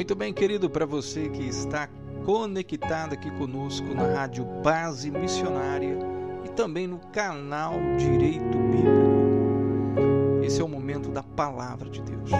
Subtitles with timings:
[0.00, 1.86] Muito bem, querido, para você que está
[2.24, 5.98] conectado aqui conosco na Rádio Base Missionária
[6.42, 10.42] e também no canal Direito Bíblico.
[10.42, 12.30] Esse é o momento da palavra de Deus.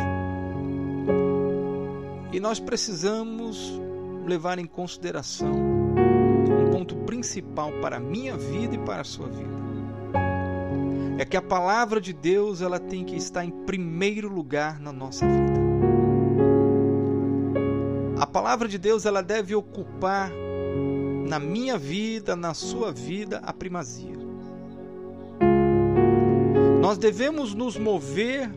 [2.32, 3.78] E nós precisamos
[4.26, 9.60] levar em consideração um ponto principal para a minha vida e para a sua vida.
[11.18, 15.28] É que a palavra de Deus ela tem que estar em primeiro lugar na nossa
[15.28, 15.69] vida.
[18.32, 20.30] Palavra de Deus ela deve ocupar
[21.28, 24.16] na minha vida, na sua vida, a primazia.
[26.80, 28.48] Nós devemos nos mover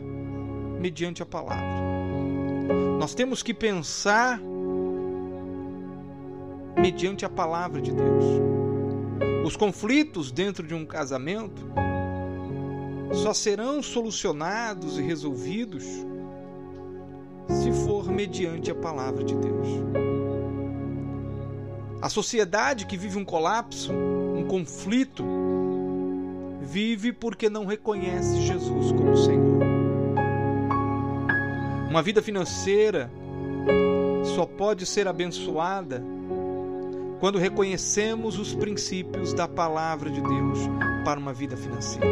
[0.80, 1.84] mediante a palavra.
[2.98, 4.40] Nós temos que pensar
[6.76, 8.24] mediante a palavra de Deus.
[9.44, 11.62] Os conflitos dentro de um casamento
[13.12, 15.84] só serão solucionados e resolvidos
[18.14, 19.68] mediante a palavra de Deus.
[22.00, 25.24] A sociedade que vive um colapso, um conflito,
[26.60, 29.62] vive porque não reconhece Jesus como Senhor.
[31.90, 33.10] Uma vida financeira
[34.34, 36.02] só pode ser abençoada
[37.20, 40.58] quando reconhecemos os princípios da palavra de Deus
[41.04, 42.06] para uma vida financeira.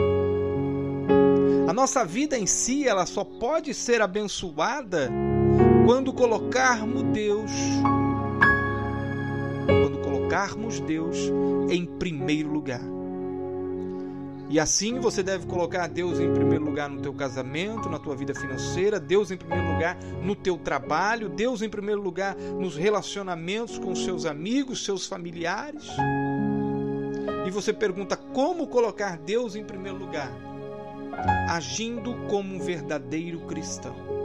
[1.68, 5.10] A nossa vida em si, ela só pode ser abençoada
[5.84, 7.50] quando colocarmos Deus
[9.66, 11.16] quando colocarmos Deus
[11.70, 12.80] em primeiro lugar.
[14.48, 18.34] E assim você deve colocar Deus em primeiro lugar no teu casamento, na tua vida
[18.34, 23.94] financeira, Deus em primeiro lugar no teu trabalho, Deus em primeiro lugar nos relacionamentos com
[23.94, 25.86] seus amigos, seus familiares.
[27.46, 30.30] E você pergunta como colocar Deus em primeiro lugar?
[31.48, 34.21] agindo como um verdadeiro cristão.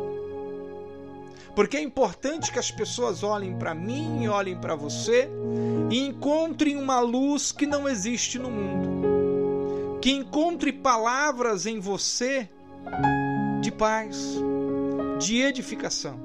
[1.57, 5.27] Porque é importante que as pessoas olhem para mim, e olhem para você
[5.89, 9.97] e encontrem uma luz que não existe no mundo.
[9.99, 12.47] Que encontre palavras em você
[13.59, 14.35] de paz,
[15.17, 16.19] de edificação.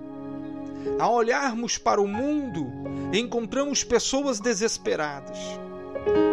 [0.99, 2.71] Ao olharmos para o mundo,
[3.11, 5.39] encontramos pessoas desesperadas.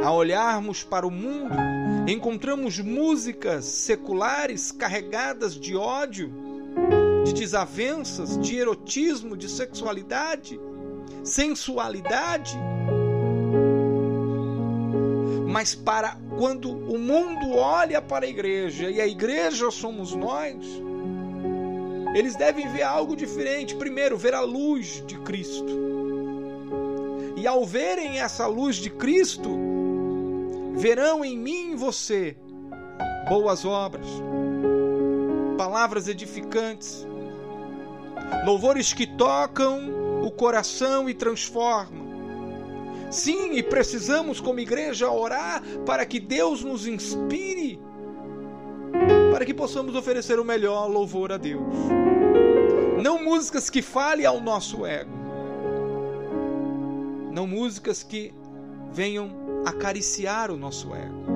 [0.04, 1.56] Ao olharmos para o mundo,
[2.06, 6.34] encontramos músicas seculares carregadas de ódio,
[7.34, 10.60] de desavenças, de erotismo, de sexualidade,
[11.24, 12.58] sensualidade.
[15.48, 20.58] Mas para quando o mundo olha para a igreja e a igreja somos nós,
[22.16, 23.76] eles devem ver algo diferente.
[23.76, 25.78] Primeiro, ver a luz de Cristo.
[27.38, 29.50] E ao verem essa luz de Cristo,
[30.76, 32.36] verão em mim e você
[33.28, 34.08] boas obras,
[35.58, 37.06] palavras edificantes,
[38.46, 42.10] louvores que tocam o coração e transformam.
[43.10, 47.80] Sim, e precisamos, como igreja, orar para que Deus nos inspire,
[49.32, 51.74] para que possamos oferecer o melhor louvor a Deus.
[53.02, 55.12] Não músicas que falem ao nosso ego,
[57.32, 58.34] não músicas que
[58.92, 61.29] venham acariciar o nosso ego.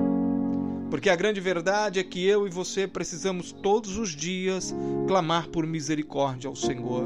[0.94, 4.72] Porque a grande verdade é que eu e você precisamos todos os dias
[5.08, 7.04] clamar por misericórdia ao Senhor,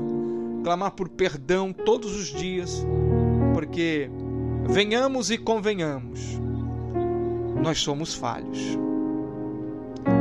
[0.63, 2.85] clamar por perdão todos os dias,
[3.55, 4.11] porque
[4.69, 6.21] venhamos e convenhamos,
[7.63, 8.61] nós somos falhos.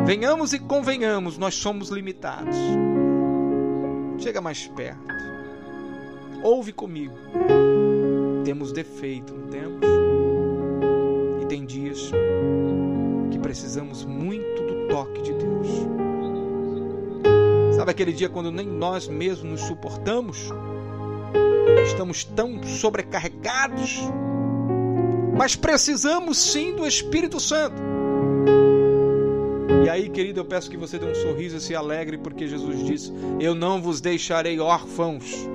[0.06, 2.56] Venhamos e convenhamos, nós somos limitados.
[4.18, 5.14] Chega mais perto.
[6.42, 7.16] Ouve comigo.
[8.46, 9.98] Temos defeito, não temos?
[11.48, 12.12] tem dias
[13.48, 15.68] precisamos muito do toque de Deus.
[17.78, 20.50] Sabe aquele dia quando nem nós mesmos nos suportamos?
[21.86, 24.02] Estamos tão sobrecarregados,
[25.38, 27.82] mas precisamos sim do Espírito Santo.
[29.86, 32.86] E aí, querido, eu peço que você dê um sorriso e se alegre, porque Jesus
[32.86, 35.48] disse: Eu não vos deixarei órfãos.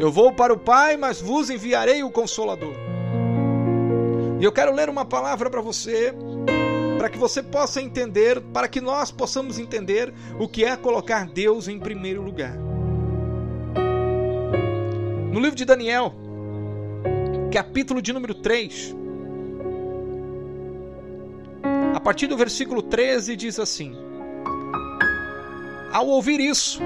[0.00, 2.83] Eu vou para o Pai, mas vos enviarei o Consolador.
[4.44, 6.12] E eu quero ler uma palavra para você,
[6.98, 11.66] para que você possa entender, para que nós possamos entender o que é colocar Deus
[11.66, 12.54] em primeiro lugar.
[15.32, 16.14] No livro de Daniel,
[17.50, 18.94] capítulo de número 3,
[21.94, 23.96] a partir do versículo 13 diz assim:
[25.90, 26.82] Ao ouvir isso,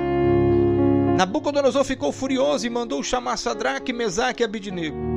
[1.17, 5.08] Nabucodonosor ficou furioso e mandou chamar Sadraque, Mesaque e Abidnego.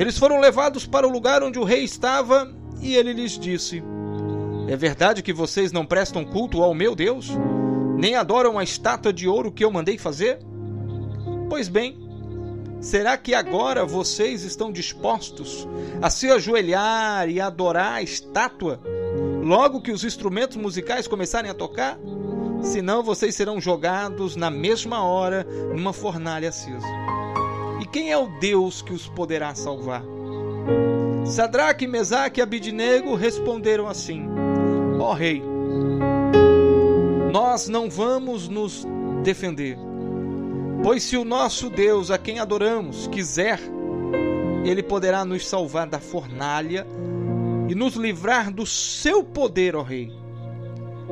[0.00, 2.50] Eles foram levados para o lugar onde o rei estava
[2.80, 3.82] e ele lhes disse:
[4.66, 7.28] É verdade que vocês não prestam culto ao meu Deus?
[7.98, 10.38] Nem adoram a estátua de ouro que eu mandei fazer?
[11.50, 11.98] Pois bem,
[12.80, 15.68] será que agora vocês estão dispostos
[16.00, 18.80] a se ajoelhar e adorar a estátua
[19.42, 21.98] logo que os instrumentos musicais começarem a tocar?
[22.62, 26.88] Senão vocês serão jogados na mesma hora numa fornalha acesa.
[27.92, 30.04] Quem é o Deus que os poderá salvar?
[31.24, 34.26] Sadraque, Mesaque e Abidnego responderam assim:
[34.98, 35.42] Ó oh, rei,
[37.32, 38.86] nós não vamos nos
[39.24, 39.76] defender,
[40.84, 43.58] pois se o nosso Deus, a quem adoramos, quiser,
[44.64, 46.86] ele poderá nos salvar da fornalha
[47.68, 50.12] e nos livrar do seu poder, ó rei.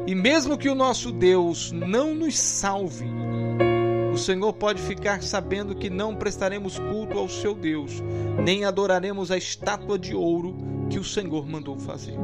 [0.07, 3.07] E mesmo que o nosso Deus não nos salve,
[4.19, 8.03] o Senhor pode ficar sabendo que não prestaremos culto ao seu Deus,
[8.45, 10.57] nem adoraremos a estátua de ouro
[10.91, 12.17] que o Senhor mandou fazer.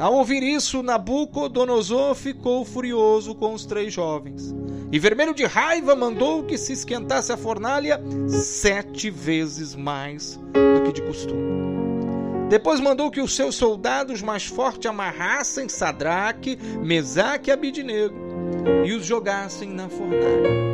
[0.00, 4.52] Ao ouvir isso, Nabucodonosor ficou furioso com os três jovens.
[4.90, 10.40] E vermelho de raiva mandou que se esquentasse a fornalha sete vezes mais
[10.74, 11.70] do que de costume.
[12.48, 18.16] Depois mandou que os seus soldados mais fortes amarrassem Sadraque, Mesaque e Abidnego
[18.84, 20.69] e os jogassem na fornalha.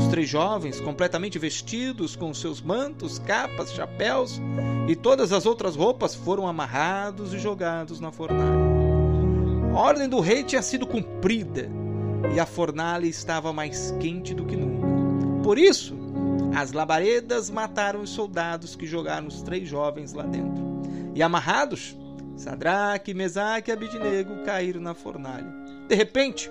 [0.00, 4.40] Os três jovens, completamente vestidos com seus mantos, capas, chapéus
[4.88, 8.58] e todas as outras roupas, foram amarrados e jogados na fornalha.
[9.74, 11.70] A ordem do rei tinha sido cumprida
[12.34, 14.86] e a fornalha estava mais quente do que nunca.
[15.42, 15.94] Por isso,
[16.56, 20.80] as labaredas mataram os soldados que jogaram os três jovens lá dentro.
[21.14, 21.94] E amarrados,
[22.36, 25.54] Sadraque, Mesaque e Abidnego caíram na fornalha.
[25.86, 26.50] De repente,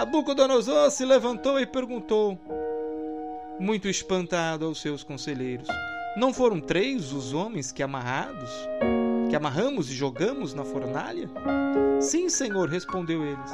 [0.00, 2.38] Nabucodonosor se levantou e perguntou,
[3.58, 5.68] muito espantado aos seus conselheiros:
[6.16, 8.50] Não foram três os homens que amarrados,
[9.28, 11.28] que amarramos e jogamos na fornalha?
[12.00, 13.52] Sim, senhor, respondeu eles.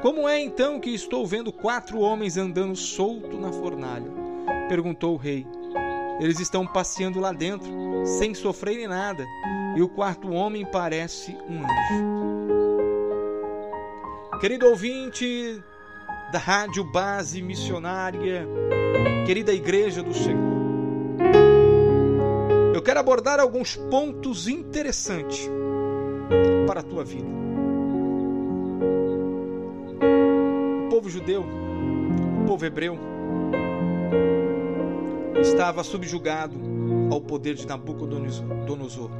[0.00, 4.10] Como é então que estou vendo quatro homens andando solto na fornalha?
[4.70, 5.46] perguntou o rei.
[6.18, 7.70] Eles estão passeando lá dentro,
[8.18, 9.26] sem sofrerem nada,
[9.76, 12.55] e o quarto homem parece um anjo.
[14.40, 15.62] Querido ouvinte
[16.30, 18.46] da Rádio Base Missionária,
[19.24, 20.56] querida Igreja do Senhor,
[22.74, 25.48] eu quero abordar alguns pontos interessantes
[26.66, 27.26] para a tua vida.
[30.84, 31.42] O povo judeu,
[32.42, 32.98] o povo hebreu,
[35.40, 36.60] estava subjugado
[37.10, 39.10] ao poder de Nabucodonosor.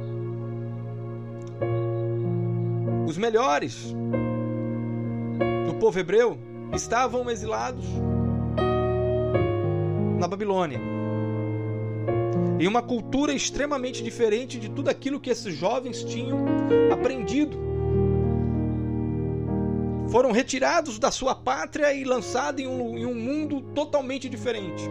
[3.07, 3.95] Os melhores
[5.77, 6.37] povo hebreu
[6.73, 7.85] estavam exilados
[10.19, 10.79] na Babilônia.
[12.59, 16.45] Em uma cultura extremamente diferente de tudo aquilo que esses jovens tinham
[16.91, 17.57] aprendido.
[20.09, 24.89] Foram retirados da sua pátria e lançados em um, em um mundo totalmente diferente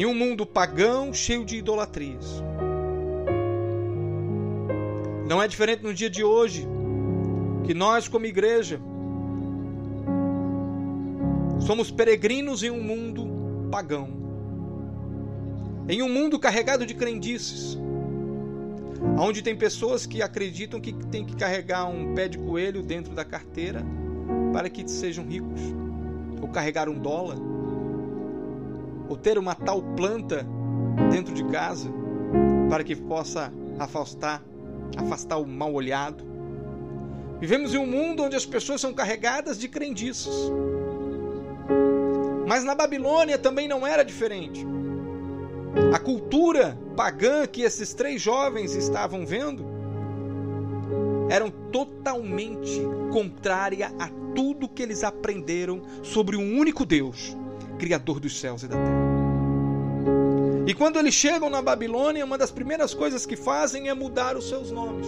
[0.00, 2.42] em um mundo pagão cheio de idolatrias.
[5.28, 6.66] Não é diferente no dia de hoje,
[7.64, 8.80] que nós, como igreja,
[11.60, 14.08] somos peregrinos em um mundo pagão,
[15.88, 17.78] em um mundo carregado de crendices,
[19.18, 23.24] onde tem pessoas que acreditam que tem que carregar um pé de coelho dentro da
[23.24, 23.84] carteira
[24.52, 25.60] para que sejam ricos,
[26.40, 27.36] ou carregar um dólar
[29.10, 30.46] ou ter uma tal planta
[31.10, 31.90] dentro de casa
[32.68, 34.40] para que possa afastar,
[34.96, 36.24] afastar o mal olhado.
[37.40, 40.32] Vivemos em um mundo onde as pessoas são carregadas de crendices.
[42.50, 44.66] Mas na Babilônia também não era diferente.
[45.94, 49.64] A cultura pagã que esses três jovens estavam vendo
[51.30, 57.36] eram totalmente contrária a tudo que eles aprenderam sobre um único Deus,
[57.78, 59.10] Criador dos céus e da terra.
[60.66, 64.48] E quando eles chegam na Babilônia, uma das primeiras coisas que fazem é mudar os
[64.48, 65.06] seus nomes.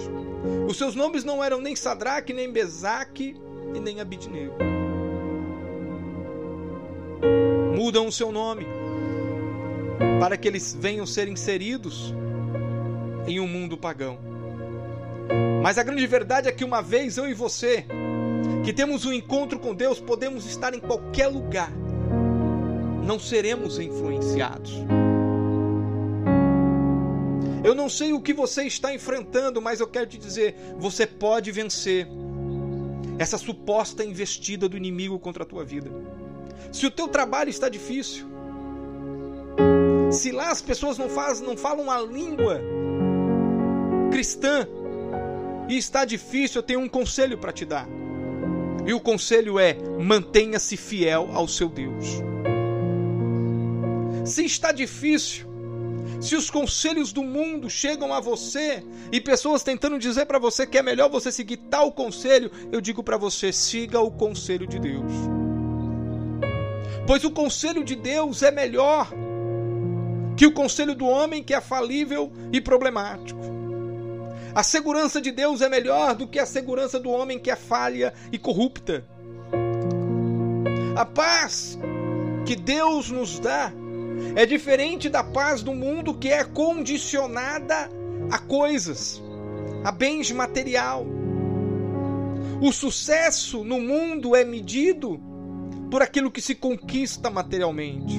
[0.68, 3.34] Os seus nomes não eram nem Sadraque, nem Besaque
[3.74, 4.54] e nem Abidnego.
[7.76, 8.66] Mudam o seu nome
[10.18, 12.14] para que eles venham ser inseridos
[13.26, 14.18] em um mundo pagão.
[15.62, 17.86] Mas a grande verdade é que uma vez eu e você,
[18.64, 21.70] que temos um encontro com Deus, podemos estar em qualquer lugar
[23.02, 24.72] não seremos influenciados.
[27.64, 31.50] Eu não sei o que você está enfrentando, mas eu quero te dizer: você pode
[31.52, 32.06] vencer
[33.18, 35.90] essa suposta investida do inimigo contra a tua vida.
[36.70, 38.26] Se o teu trabalho está difícil,
[40.10, 42.60] se lá as pessoas não, fazem, não falam a língua
[44.10, 44.68] cristã
[45.68, 47.88] e está difícil, eu tenho um conselho para te dar.
[48.86, 52.20] E o conselho é: mantenha-se fiel ao seu Deus.
[54.24, 55.46] Se está difícil,
[56.20, 60.78] se os conselhos do mundo chegam a você e pessoas tentando dizer para você que
[60.78, 65.10] é melhor você seguir tal conselho, eu digo para você: siga o conselho de Deus.
[67.06, 69.12] Pois o conselho de Deus é melhor
[70.36, 73.40] que o conselho do homem que é falível e problemático.
[74.54, 78.12] A segurança de Deus é melhor do que a segurança do homem que é falha
[78.30, 79.04] e corrupta.
[80.94, 81.78] A paz
[82.44, 83.72] que Deus nos dá
[84.36, 87.90] é diferente da paz do mundo que é condicionada
[88.30, 89.22] a coisas,
[89.84, 91.06] a bens material.
[92.60, 95.31] O sucesso no mundo é medido
[95.92, 98.18] por aquilo que se conquista materialmente.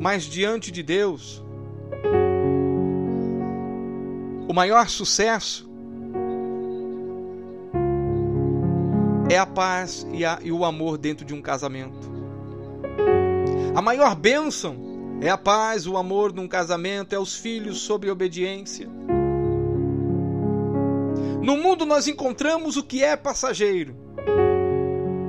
[0.00, 1.40] Mas diante de Deus,
[4.48, 5.70] o maior sucesso
[9.30, 12.10] é a paz e, a, e o amor dentro de um casamento.
[13.76, 14.76] A maior bênção
[15.20, 18.88] é a paz, o amor num casamento, é os filhos sob obediência.
[21.40, 24.07] No mundo nós encontramos o que é passageiro,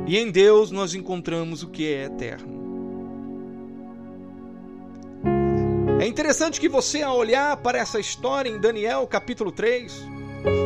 [0.09, 2.57] e em Deus nós encontramos o que é eterno.
[6.01, 10.01] É interessante que você, ao olhar para essa história em Daniel capítulo 3,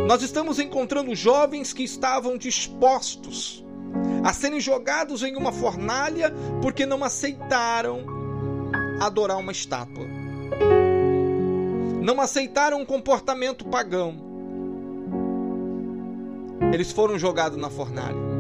[0.08, 3.66] nós estamos encontrando jovens que estavam dispostos
[4.24, 8.06] a serem jogados em uma fornalha porque não aceitaram
[9.02, 10.08] adorar uma estátua.
[12.02, 14.16] Não aceitaram um comportamento pagão.
[16.72, 18.33] Eles foram jogados na fornalha.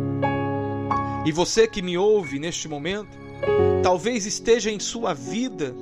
[1.26, 3.18] E você que me ouve neste momento,
[3.82, 5.74] talvez esteja em sua vida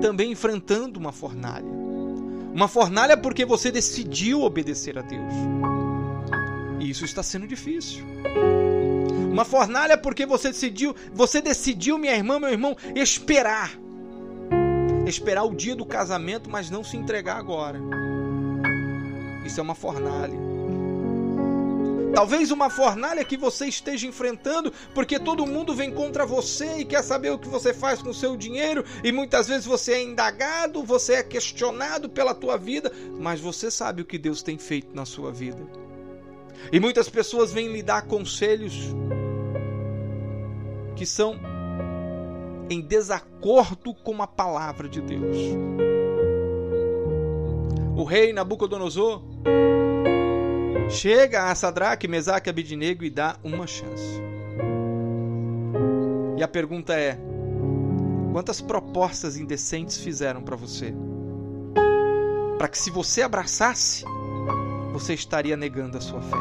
[0.00, 1.70] também enfrentando uma fornalha.
[2.52, 5.32] Uma fornalha porque você decidiu obedecer a Deus.
[6.80, 8.04] E isso está sendo difícil.
[9.30, 13.72] Uma fornalha porque você decidiu, você decidiu, minha irmã, meu irmão, esperar.
[15.06, 17.80] Esperar o dia do casamento, mas não se entregar agora.
[19.44, 20.51] Isso é uma fornalha.
[22.14, 27.02] Talvez uma fornalha que você esteja enfrentando, porque todo mundo vem contra você e quer
[27.02, 30.82] saber o que você faz com o seu dinheiro, e muitas vezes você é indagado,
[30.84, 35.06] você é questionado pela tua vida, mas você sabe o que Deus tem feito na
[35.06, 35.66] sua vida.
[36.70, 38.74] E muitas pessoas vêm lhe dar conselhos
[40.94, 41.40] que são
[42.68, 45.36] em desacordo com a palavra de Deus.
[47.96, 49.22] O rei Nabucodonosor
[50.90, 54.20] chega a Sadraque, Mesaque e Abidinego e dá uma chance.
[56.36, 57.18] E a pergunta é:
[58.32, 60.94] quantas propostas indecentes fizeram para você?
[62.58, 64.04] Para que se você abraçasse,
[64.92, 66.36] você estaria negando a sua fé.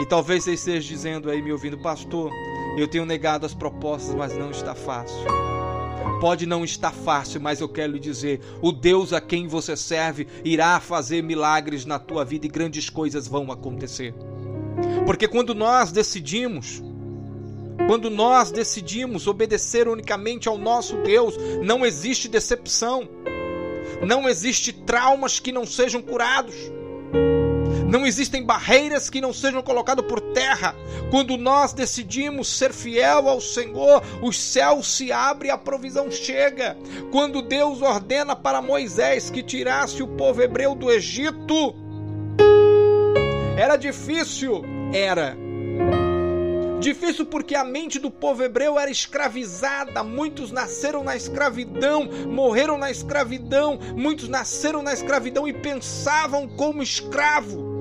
[0.00, 2.32] E talvez você esteja dizendo aí, me ouvindo, pastor,
[2.76, 5.24] eu tenho negado as propostas, mas não está fácil.
[6.20, 10.26] Pode não estar fácil, mas eu quero lhe dizer: o Deus a quem você serve
[10.44, 14.14] irá fazer milagres na tua vida e grandes coisas vão acontecer.
[15.04, 16.82] Porque quando nós decidimos,
[17.86, 23.08] quando nós decidimos obedecer unicamente ao nosso Deus, não existe decepção,
[24.06, 26.54] não existe traumas que não sejam curados.
[27.92, 30.74] Não existem barreiras que não sejam colocadas por terra.
[31.10, 36.74] Quando nós decidimos ser fiel ao Senhor, os céus se abrem e a provisão chega.
[37.10, 41.74] Quando Deus ordena para Moisés que tirasse o povo hebreu do Egito,
[43.58, 45.36] era difícil, era.
[46.80, 50.02] Difícil porque a mente do povo hebreu era escravizada.
[50.02, 53.78] Muitos nasceram na escravidão, morreram na escravidão.
[53.94, 57.71] Muitos nasceram na escravidão e pensavam como escravo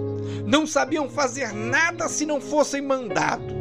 [0.46, 3.54] não sabiam fazer nada se não fossem mandados.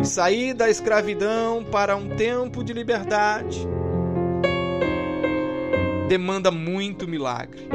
[0.00, 3.66] E sair da escravidão para um tempo de liberdade
[6.08, 7.68] demanda muito milagre.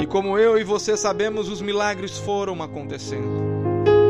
[0.00, 3.44] E como eu e você sabemos, os milagres foram acontecendo.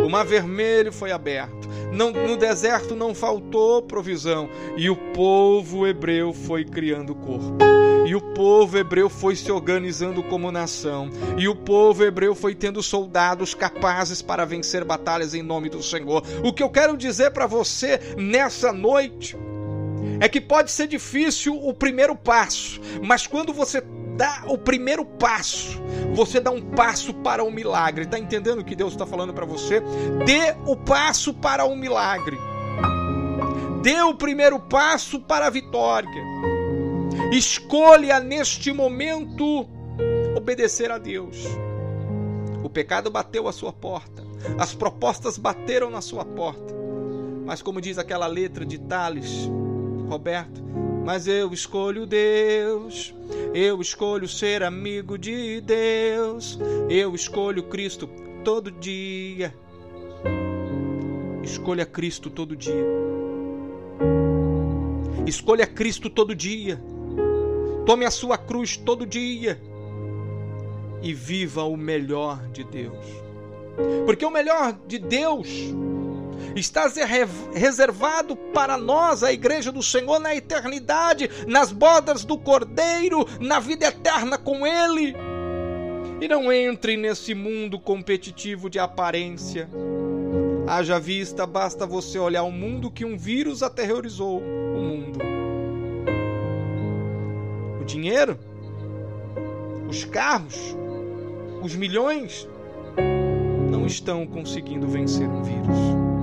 [0.04, 1.66] O mar vermelho foi aberto.
[1.92, 4.48] Não, no deserto não faltou provisão.
[4.76, 7.56] E o povo hebreu foi criando corpo.
[8.06, 11.10] E o povo hebreu foi se organizando como nação.
[11.36, 16.22] E o povo hebreu foi tendo soldados capazes para vencer batalhas em nome do Senhor.
[16.44, 19.36] O que eu quero dizer para você nessa noite
[20.20, 23.82] é que pode ser difícil o primeiro passo, mas quando você
[24.16, 25.80] dá o primeiro passo,
[26.14, 28.04] você dá um passo para o milagre.
[28.04, 29.80] Está entendendo o que Deus está falando para você?
[30.24, 32.36] Dê o passo para o milagre.
[33.82, 36.08] Dê o primeiro passo para a vitória.
[37.30, 39.68] Escolha neste momento
[40.36, 41.44] obedecer a Deus.
[42.62, 44.24] O pecado bateu a sua porta.
[44.58, 46.74] As propostas bateram na sua porta.
[47.44, 49.48] Mas como diz aquela letra de Tales,
[50.08, 50.62] Roberto,
[51.06, 53.14] mas eu escolho Deus.
[53.54, 56.58] Eu escolho ser amigo de Deus.
[56.90, 58.08] Eu escolho Cristo
[58.42, 59.54] todo dia.
[61.44, 62.84] Escolha Cristo todo dia.
[65.24, 66.82] Escolha Cristo todo dia.
[67.86, 69.62] Tome a sua cruz todo dia.
[71.04, 73.06] E viva o melhor de Deus.
[74.04, 75.72] Porque o melhor de Deus
[76.54, 76.90] está
[77.52, 83.86] reservado para nós, a igreja do Senhor, na eternidade, nas bodas do Cordeiro, na vida
[83.86, 85.14] eterna com Ele.
[86.20, 89.68] E não entre nesse mundo competitivo de aparência.
[90.66, 95.18] Haja vista, basta você olhar o mundo que um vírus aterrorizou o mundo.
[97.80, 98.38] O dinheiro,
[99.88, 100.76] os carros,
[101.62, 102.48] os milhões
[103.70, 106.15] não estão conseguindo vencer um vírus.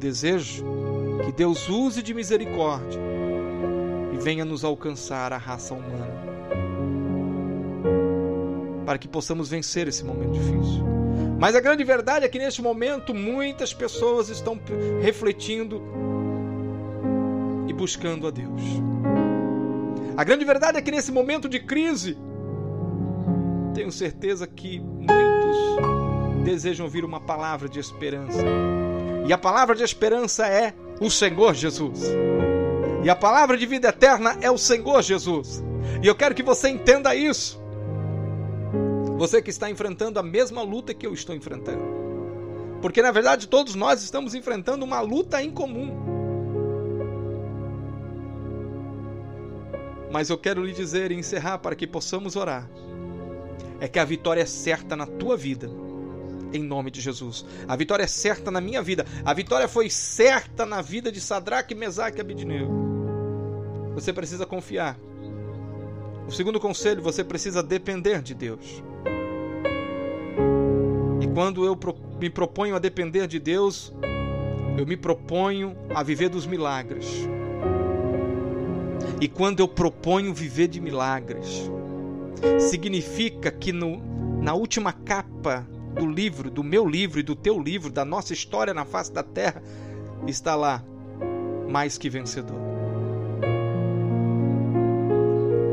[0.00, 0.64] Desejo
[1.24, 2.98] que Deus use de misericórdia
[4.12, 6.10] e venha nos alcançar a raça humana,
[8.84, 10.84] para que possamos vencer esse momento difícil.
[11.38, 14.58] Mas a grande verdade é que neste momento muitas pessoas estão
[15.00, 15.80] refletindo
[17.68, 18.62] e buscando a Deus.
[20.16, 22.18] A grande verdade é que nesse momento de crise,
[23.74, 28.44] tenho certeza que muitos desejam ouvir uma palavra de esperança.
[29.26, 32.02] E a palavra de esperança é o Senhor Jesus.
[33.02, 35.62] E a palavra de vida eterna é o Senhor Jesus.
[36.02, 37.60] E eu quero que você entenda isso.
[39.16, 41.82] Você que está enfrentando a mesma luta que eu estou enfrentando.
[42.80, 45.94] Porque na verdade todos nós estamos enfrentando uma luta em comum.
[50.10, 52.68] Mas eu quero lhe dizer e encerrar para que possamos orar
[53.80, 55.70] é que a vitória é certa na tua vida.
[56.52, 57.44] Em nome de Jesus.
[57.68, 59.06] A vitória é certa na minha vida.
[59.24, 62.72] A vitória foi certa na vida de Sadraque, Mesaque e Abidnego.
[63.94, 64.98] Você precisa confiar.
[66.26, 68.82] O segundo conselho, você precisa depender de Deus.
[71.20, 71.78] E quando eu
[72.20, 73.92] me proponho a depender de Deus,
[74.78, 77.28] eu me proponho a viver dos milagres.
[79.20, 81.70] E quando eu proponho viver de milagres,
[82.58, 84.00] significa que no,
[84.40, 88.72] na última capa do livro, do meu livro e do teu livro, da nossa história
[88.72, 89.62] na face da terra,
[90.26, 90.82] está lá,
[91.68, 92.58] mais que vencedor.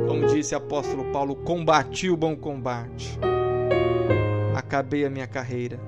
[0.07, 3.19] Como disse o apóstolo Paulo, combati o bom combate,
[4.55, 5.79] acabei a minha carreira.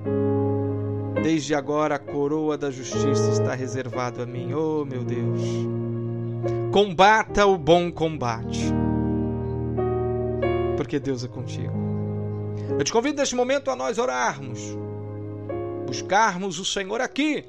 [1.22, 4.54] Desde agora a coroa da justiça está reservada a mim.
[4.54, 5.42] Oh, meu Deus.
[6.72, 8.72] Combata o bom combate
[10.80, 11.89] porque Deus é contigo.
[12.80, 14.58] Eu te convido neste momento a nós orarmos,
[15.86, 17.44] buscarmos o Senhor aqui,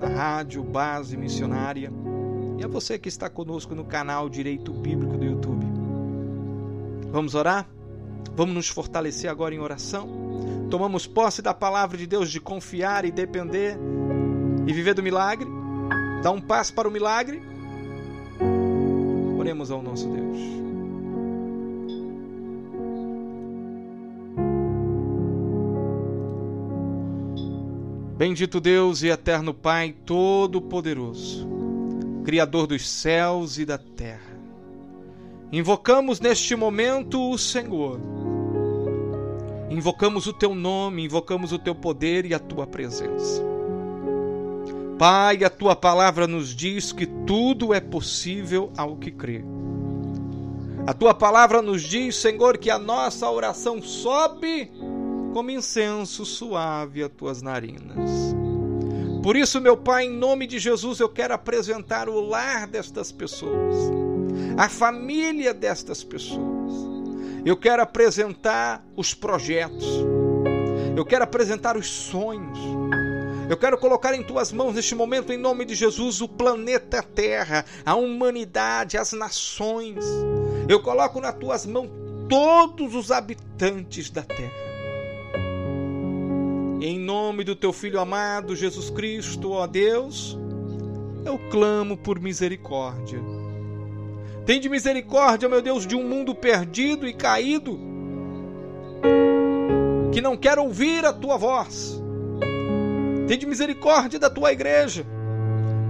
[0.00, 1.90] na Rádio Base Missionária,
[2.56, 5.66] e a você que está conosco no canal Direito Bíblico do YouTube.
[7.10, 7.68] Vamos orar?
[8.36, 10.08] Vamos nos fortalecer agora em oração?
[10.70, 13.76] Tomamos posse da palavra de Deus de confiar e depender
[14.64, 15.48] e viver do milagre?
[16.22, 17.42] Dar um passo para o milagre?
[19.36, 20.65] Oremos ao nosso Deus.
[28.16, 31.46] Bendito Deus e eterno Pai Todo-Poderoso,
[32.24, 34.40] Criador dos céus e da terra.
[35.52, 38.00] Invocamos neste momento o Senhor.
[39.68, 43.44] Invocamos o teu nome, invocamos o teu poder e a tua presença.
[44.98, 49.44] Pai, a tua palavra nos diz que tudo é possível ao que crê.
[50.86, 54.70] A tua palavra nos diz, Senhor, que a nossa oração sobe
[55.36, 58.10] como incenso suave a tuas narinas.
[59.22, 63.76] Por isso, meu Pai, em nome de Jesus, eu quero apresentar o lar destas pessoas,
[64.56, 66.72] a família destas pessoas.
[67.44, 69.86] Eu quero apresentar os projetos.
[70.96, 72.58] Eu quero apresentar os sonhos.
[73.50, 77.66] Eu quero colocar em tuas mãos neste momento, em nome de Jesus, o planeta Terra,
[77.84, 80.02] a humanidade, as nações.
[80.66, 81.90] Eu coloco nas tuas mãos
[82.26, 84.65] todos os habitantes da terra.
[86.88, 90.38] Em nome do teu Filho amado, Jesus Cristo, ó Deus,
[91.24, 93.18] eu clamo por misericórdia.
[94.44, 97.76] Tende misericórdia, meu Deus, de um mundo perdido e caído,
[100.12, 102.00] que não quer ouvir a tua voz.
[103.26, 105.04] Tende misericórdia da tua igreja,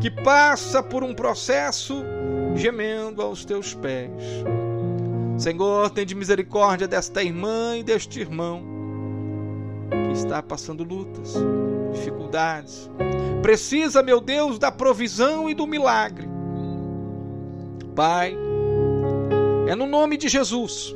[0.00, 2.02] que passa por um processo
[2.54, 4.10] gemendo aos teus pés.
[5.36, 8.75] Senhor, tende misericórdia desta irmã e deste irmão
[10.16, 11.34] está passando lutas,
[11.92, 12.90] dificuldades.
[13.42, 16.28] Precisa, meu Deus, da provisão e do milagre.
[17.94, 18.36] Pai,
[19.68, 20.94] é no nome de Jesus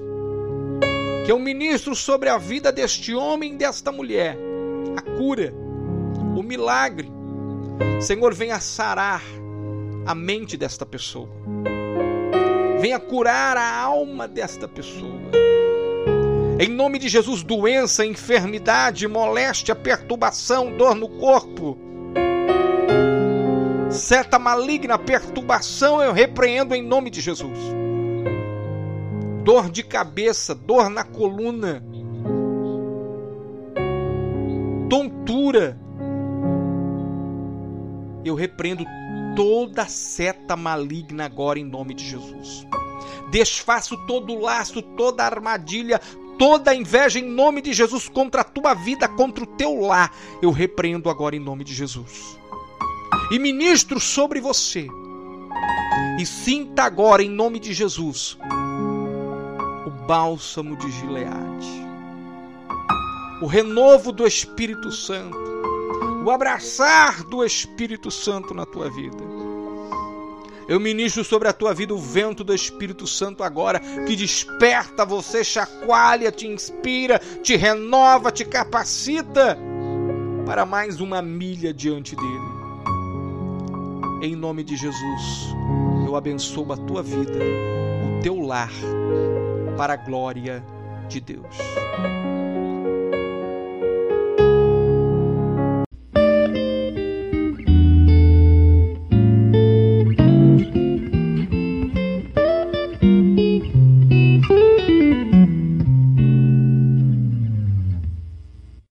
[1.24, 4.36] que eu ministro sobre a vida deste homem e desta mulher
[4.96, 5.54] a cura,
[6.36, 7.10] o milagre.
[8.00, 9.22] Senhor, venha sarar
[10.06, 11.28] a mente desta pessoa.
[12.80, 15.20] Venha curar a alma desta pessoa.
[16.60, 21.78] Em nome de Jesus, doença, enfermidade, moléstia, perturbação, dor no corpo,
[23.88, 27.58] seta maligna, perturbação, eu repreendo em nome de Jesus.
[29.42, 31.82] Dor de cabeça, dor na coluna,
[34.90, 35.80] tontura.
[38.22, 38.84] Eu repreendo
[39.34, 42.66] toda seta maligna agora em nome de Jesus.
[43.30, 45.98] Desfaço todo laço, toda armadilha,
[46.40, 50.10] toda inveja em nome de Jesus contra a tua vida, contra o teu lar.
[50.40, 52.40] Eu repreendo agora em nome de Jesus.
[53.30, 54.88] E ministro sobre você.
[56.18, 58.38] E sinta agora em nome de Jesus
[59.86, 61.86] o bálsamo de Gileade.
[63.42, 65.36] O renovo do Espírito Santo.
[66.24, 69.49] O abraçar do Espírito Santo na tua vida.
[70.70, 75.42] Eu ministro sobre a tua vida o vento do Espírito Santo agora, que desperta você,
[75.42, 79.58] chacoalha, te inspira, te renova, te capacita
[80.46, 82.50] para mais uma milha diante dele.
[84.22, 85.56] Em nome de Jesus,
[86.06, 87.40] eu abençoo a tua vida,
[88.06, 88.70] o teu lar,
[89.76, 90.64] para a glória
[91.08, 91.56] de Deus.